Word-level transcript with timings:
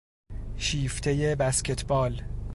شیفتهی 0.57 1.35
بسکتبال 1.35 2.21